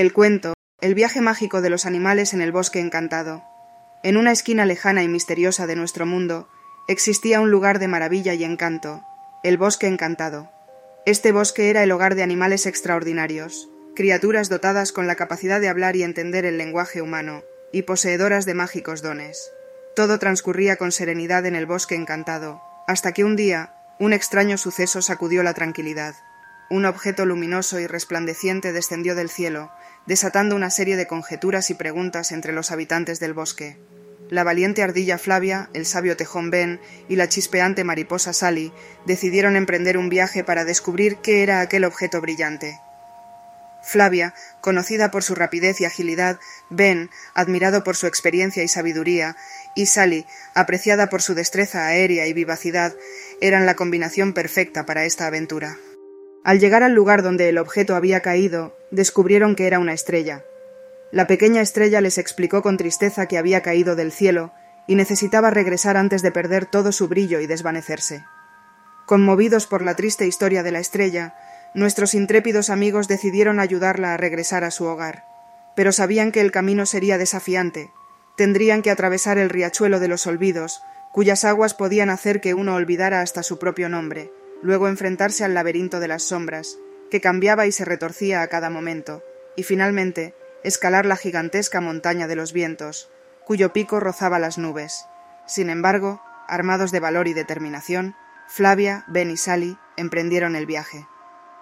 El 0.00 0.14
cuento, 0.14 0.54
el 0.80 0.94
viaje 0.94 1.20
mágico 1.20 1.60
de 1.60 1.68
los 1.68 1.84
animales 1.84 2.32
en 2.32 2.40
el 2.40 2.52
bosque 2.52 2.80
encantado. 2.80 3.44
En 4.02 4.16
una 4.16 4.32
esquina 4.32 4.64
lejana 4.64 5.02
y 5.02 5.08
misteriosa 5.08 5.66
de 5.66 5.76
nuestro 5.76 6.06
mundo 6.06 6.48
existía 6.88 7.38
un 7.38 7.50
lugar 7.50 7.78
de 7.78 7.86
maravilla 7.86 8.32
y 8.32 8.42
encanto, 8.44 9.04
el 9.44 9.58
bosque 9.58 9.88
encantado. 9.88 10.50
Este 11.04 11.32
bosque 11.32 11.68
era 11.68 11.82
el 11.82 11.92
hogar 11.92 12.14
de 12.14 12.22
animales 12.22 12.64
extraordinarios, 12.64 13.68
criaturas 13.94 14.48
dotadas 14.48 14.92
con 14.92 15.06
la 15.06 15.16
capacidad 15.16 15.60
de 15.60 15.68
hablar 15.68 15.96
y 15.96 16.02
entender 16.02 16.46
el 16.46 16.56
lenguaje 16.56 17.02
humano, 17.02 17.42
y 17.70 17.82
poseedoras 17.82 18.46
de 18.46 18.54
mágicos 18.54 19.02
dones. 19.02 19.52
Todo 19.94 20.18
transcurría 20.18 20.76
con 20.76 20.92
serenidad 20.92 21.44
en 21.44 21.56
el 21.56 21.66
bosque 21.66 21.94
encantado, 21.94 22.62
hasta 22.86 23.12
que 23.12 23.22
un 23.22 23.36
día 23.36 23.74
un 23.98 24.14
extraño 24.14 24.56
suceso 24.56 25.02
sacudió 25.02 25.42
la 25.42 25.52
tranquilidad. 25.52 26.14
Un 26.70 26.84
objeto 26.84 27.26
luminoso 27.26 27.80
y 27.80 27.88
resplandeciente 27.88 28.72
descendió 28.72 29.16
del 29.16 29.28
cielo, 29.28 29.72
desatando 30.06 30.56
una 30.56 30.70
serie 30.70 30.96
de 30.96 31.06
conjeturas 31.06 31.70
y 31.70 31.74
preguntas 31.74 32.32
entre 32.32 32.52
los 32.52 32.70
habitantes 32.70 33.20
del 33.20 33.34
bosque. 33.34 33.78
La 34.30 34.44
valiente 34.44 34.82
ardilla 34.82 35.18
Flavia, 35.18 35.70
el 35.74 35.86
sabio 35.86 36.16
tejón 36.16 36.50
Ben 36.50 36.80
y 37.08 37.16
la 37.16 37.28
chispeante 37.28 37.82
mariposa 37.82 38.32
Sally 38.32 38.72
decidieron 39.04 39.56
emprender 39.56 39.98
un 39.98 40.08
viaje 40.08 40.44
para 40.44 40.64
descubrir 40.64 41.16
qué 41.16 41.42
era 41.42 41.60
aquel 41.60 41.84
objeto 41.84 42.20
brillante. 42.20 42.78
Flavia, 43.82 44.34
conocida 44.60 45.10
por 45.10 45.24
su 45.24 45.34
rapidez 45.34 45.80
y 45.80 45.84
agilidad, 45.84 46.38
Ben, 46.68 47.10
admirado 47.34 47.82
por 47.82 47.96
su 47.96 48.06
experiencia 48.06 48.62
y 48.62 48.68
sabiduría, 48.68 49.36
y 49.74 49.86
Sally, 49.86 50.26
apreciada 50.54 51.08
por 51.08 51.22
su 51.22 51.34
destreza 51.34 51.86
aérea 51.86 52.26
y 52.26 52.32
vivacidad, 52.32 52.94
eran 53.40 53.66
la 53.66 53.74
combinación 53.74 54.32
perfecta 54.32 54.86
para 54.86 55.06
esta 55.06 55.26
aventura. 55.26 55.76
Al 56.44 56.60
llegar 56.60 56.82
al 56.82 56.92
lugar 56.92 57.22
donde 57.22 57.48
el 57.48 57.58
objeto 57.58 57.96
había 57.96 58.20
caído, 58.20 58.76
descubrieron 58.90 59.54
que 59.56 59.66
era 59.66 59.78
una 59.78 59.92
estrella. 59.92 60.44
La 61.12 61.26
pequeña 61.26 61.60
estrella 61.60 62.00
les 62.00 62.18
explicó 62.18 62.62
con 62.62 62.76
tristeza 62.76 63.26
que 63.26 63.38
había 63.38 63.62
caído 63.62 63.96
del 63.96 64.12
cielo 64.12 64.52
y 64.86 64.94
necesitaba 64.94 65.50
regresar 65.50 65.96
antes 65.96 66.22
de 66.22 66.32
perder 66.32 66.66
todo 66.66 66.92
su 66.92 67.08
brillo 67.08 67.40
y 67.40 67.46
desvanecerse. 67.46 68.24
Conmovidos 69.06 69.66
por 69.66 69.82
la 69.82 69.94
triste 69.96 70.26
historia 70.26 70.62
de 70.62 70.72
la 70.72 70.78
estrella, 70.78 71.34
nuestros 71.74 72.14
intrépidos 72.14 72.70
amigos 72.70 73.08
decidieron 73.08 73.60
ayudarla 73.60 74.14
a 74.14 74.16
regresar 74.16 74.64
a 74.64 74.70
su 74.70 74.84
hogar, 74.84 75.24
pero 75.76 75.92
sabían 75.92 76.32
que 76.32 76.40
el 76.40 76.52
camino 76.52 76.86
sería 76.86 77.18
desafiante, 77.18 77.90
tendrían 78.36 78.82
que 78.82 78.90
atravesar 78.90 79.38
el 79.38 79.50
riachuelo 79.50 80.00
de 80.00 80.08
los 80.08 80.26
olvidos, 80.26 80.82
cuyas 81.12 81.44
aguas 81.44 81.74
podían 81.74 82.10
hacer 82.10 82.40
que 82.40 82.54
uno 82.54 82.74
olvidara 82.74 83.20
hasta 83.20 83.42
su 83.42 83.58
propio 83.58 83.88
nombre, 83.88 84.32
luego 84.62 84.88
enfrentarse 84.88 85.44
al 85.44 85.54
laberinto 85.54 86.00
de 86.00 86.08
las 86.08 86.22
sombras, 86.22 86.76
que 87.10 87.20
cambiaba 87.20 87.66
y 87.66 87.72
se 87.72 87.84
retorcía 87.84 88.42
a 88.42 88.48
cada 88.48 88.70
momento, 88.70 89.22
y 89.56 89.62
finalmente 89.62 90.34
escalar 90.62 91.06
la 91.06 91.16
gigantesca 91.16 91.80
montaña 91.80 92.26
de 92.26 92.36
los 92.36 92.52
vientos, 92.52 93.10
cuyo 93.44 93.72
pico 93.72 94.00
rozaba 94.00 94.38
las 94.38 94.58
nubes. 94.58 95.06
Sin 95.46 95.70
embargo, 95.70 96.22
armados 96.48 96.92
de 96.92 97.00
valor 97.00 97.28
y 97.28 97.34
determinación, 97.34 98.14
Flavia, 98.48 99.04
Ben 99.08 99.30
y 99.30 99.36
Sally 99.36 99.76
emprendieron 99.96 100.56
el 100.56 100.66
viaje. 100.66 101.06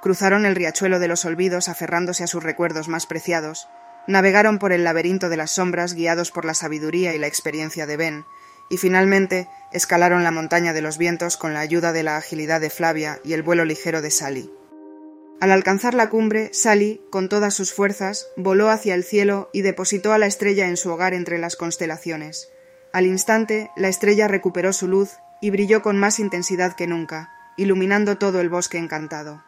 Cruzaron 0.02 0.46
el 0.46 0.54
riachuelo 0.54 0.98
de 0.98 1.08
los 1.08 1.24
olvidos 1.24 1.68
aferrándose 1.68 2.24
a 2.24 2.28
sus 2.28 2.42
recuerdos 2.42 2.88
más 2.88 3.06
preciados, 3.06 3.68
Navegaron 4.08 4.58
por 4.58 4.72
el 4.72 4.84
laberinto 4.84 5.28
de 5.28 5.36
las 5.36 5.50
sombras 5.50 5.92
guiados 5.92 6.30
por 6.30 6.46
la 6.46 6.54
sabiduría 6.54 7.14
y 7.14 7.18
la 7.18 7.26
experiencia 7.26 7.84
de 7.84 7.98
Ben, 7.98 8.24
y 8.70 8.78
finalmente 8.78 9.50
escalaron 9.70 10.24
la 10.24 10.30
montaña 10.30 10.72
de 10.72 10.80
los 10.80 10.96
vientos 10.96 11.36
con 11.36 11.52
la 11.52 11.60
ayuda 11.60 11.92
de 11.92 12.02
la 12.02 12.16
agilidad 12.16 12.62
de 12.62 12.70
Flavia 12.70 13.20
y 13.22 13.34
el 13.34 13.42
vuelo 13.42 13.66
ligero 13.66 14.00
de 14.00 14.10
Sally. 14.10 14.50
Al 15.40 15.52
alcanzar 15.52 15.94
la 15.94 16.10
cumbre, 16.10 16.50
Sally, 16.52 17.00
con 17.10 17.28
todas 17.28 17.54
sus 17.54 17.72
fuerzas, 17.72 18.28
voló 18.36 18.70
hacia 18.70 18.94
el 18.94 19.04
cielo 19.04 19.50
y 19.52 19.62
depositó 19.62 20.12
a 20.12 20.18
la 20.18 20.26
estrella 20.26 20.66
en 20.66 20.76
su 20.76 20.90
hogar 20.90 21.14
entre 21.14 21.38
las 21.38 21.54
constelaciones. 21.54 22.50
Al 22.92 23.06
instante, 23.06 23.70
la 23.76 23.88
estrella 23.88 24.26
recuperó 24.26 24.72
su 24.72 24.88
luz 24.88 25.18
y 25.40 25.50
brilló 25.50 25.82
con 25.82 25.96
más 25.96 26.18
intensidad 26.18 26.74
que 26.74 26.88
nunca, 26.88 27.30
iluminando 27.56 28.18
todo 28.18 28.40
el 28.40 28.48
bosque 28.48 28.78
encantado. 28.78 29.44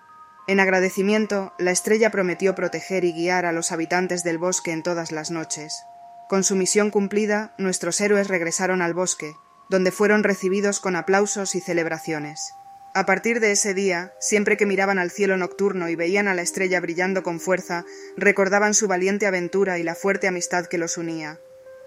En 0.46 0.60
agradecimiento, 0.60 1.54
la 1.58 1.72
estrella 1.72 2.10
prometió 2.10 2.54
proteger 2.54 3.04
y 3.04 3.12
guiar 3.12 3.44
a 3.44 3.52
los 3.52 3.72
habitantes 3.72 4.22
del 4.22 4.38
bosque 4.38 4.70
en 4.70 4.84
todas 4.84 5.10
las 5.10 5.32
noches. 5.32 5.82
Con 6.28 6.44
su 6.44 6.54
misión 6.54 6.90
cumplida, 6.90 7.54
nuestros 7.58 8.00
héroes 8.00 8.28
regresaron 8.28 8.82
al 8.82 8.94
bosque, 8.94 9.34
donde 9.68 9.90
fueron 9.90 10.22
recibidos 10.22 10.78
con 10.78 10.94
aplausos 10.94 11.56
y 11.56 11.60
celebraciones. 11.60 12.52
A 12.92 13.06
partir 13.06 13.38
de 13.38 13.52
ese 13.52 13.72
día, 13.72 14.12
siempre 14.18 14.56
que 14.56 14.66
miraban 14.66 14.98
al 14.98 15.12
cielo 15.12 15.36
nocturno 15.36 15.88
y 15.88 15.94
veían 15.94 16.26
a 16.26 16.34
la 16.34 16.42
estrella 16.42 16.80
brillando 16.80 17.22
con 17.22 17.38
fuerza, 17.38 17.84
recordaban 18.16 18.74
su 18.74 18.88
valiente 18.88 19.26
aventura 19.26 19.78
y 19.78 19.84
la 19.84 19.94
fuerte 19.94 20.26
amistad 20.26 20.66
que 20.66 20.76
los 20.76 20.98
unía. 20.98 21.38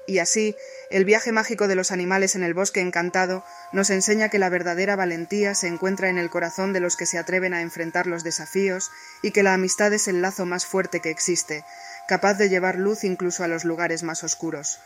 Y 0.07 0.19
así, 0.19 0.55
el 0.89 1.03
viaje 1.03 1.33
mágico 1.33 1.67
de 1.67 1.75
los 1.75 1.91
animales 1.91 2.35
en 2.35 2.43
el 2.43 2.53
bosque 2.53 2.79
encantado 2.79 3.43
nos 3.73 3.89
enseña 3.89 4.29
que 4.29 4.39
la 4.39 4.49
verdadera 4.49 4.95
valentía 4.95 5.55
se 5.55 5.67
encuentra 5.67 6.07
en 6.07 6.17
el 6.17 6.29
corazón 6.29 6.71
de 6.71 6.79
los 6.79 6.95
que 6.95 7.05
se 7.05 7.17
atreven 7.17 7.53
a 7.53 7.61
enfrentar 7.61 8.07
los 8.07 8.23
desafíos 8.23 8.89
y 9.21 9.31
que 9.31 9.43
la 9.43 9.53
amistad 9.53 9.91
es 9.91 10.07
el 10.07 10.21
lazo 10.21 10.45
más 10.45 10.65
fuerte 10.65 11.01
que 11.01 11.09
existe, 11.09 11.65
capaz 12.07 12.35
de 12.35 12.47
llevar 12.47 12.77
luz 12.77 13.03
incluso 13.03 13.43
a 13.43 13.49
los 13.49 13.65
lugares 13.65 14.03
más 14.03 14.23
oscuros. 14.23 14.79